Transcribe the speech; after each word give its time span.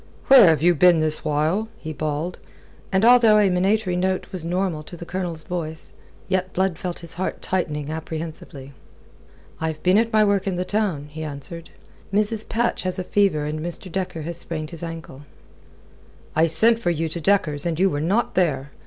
"Where 0.29 0.47
have 0.47 0.63
you 0.63 0.73
been 0.73 0.99
this 0.99 1.23
while?" 1.23 1.67
he 1.77 1.93
bawled, 1.93 2.39
and 2.91 3.05
although 3.05 3.37
a 3.37 3.51
minatory 3.51 3.95
note 3.95 4.25
was 4.31 4.43
normal 4.43 4.81
to 4.85 4.97
the 4.97 5.05
Colonel's 5.05 5.43
voice, 5.43 5.93
yet 6.27 6.53
Blood 6.53 6.79
felt 6.79 6.97
his 7.01 7.13
heart 7.13 7.39
tightening 7.43 7.91
apprehensively. 7.91 8.73
"I've 9.59 9.83
been 9.83 9.99
at 9.99 10.11
my 10.11 10.23
work 10.25 10.47
in 10.47 10.55
the 10.55 10.65
town," 10.65 11.09
he 11.11 11.21
answered. 11.23 11.69
"Mrs. 12.11 12.49
Patch 12.49 12.81
has 12.81 12.97
a 12.97 13.03
fever 13.03 13.45
and 13.45 13.59
Mr. 13.59 13.91
Dekker 13.91 14.23
has 14.23 14.39
sprained 14.39 14.71
his 14.71 14.81
ankle." 14.81 15.21
"I 16.35 16.47
sent 16.47 16.79
for 16.79 16.89
you 16.89 17.07
to 17.07 17.21
Dekker's, 17.21 17.67
and 17.67 17.79
you 17.79 17.87
were 17.87 18.01
not 18.01 18.33
there. 18.33 18.71